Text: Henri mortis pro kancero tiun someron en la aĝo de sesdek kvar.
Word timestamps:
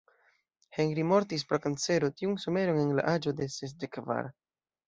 Henri 0.77 1.03
mortis 1.09 1.43
pro 1.51 1.59
kancero 1.67 2.11
tiun 2.21 2.35
someron 2.47 2.83
en 2.87 2.97
la 3.01 3.07
aĝo 3.15 3.35
de 3.43 3.51
sesdek 3.61 3.97
kvar. 4.01 4.35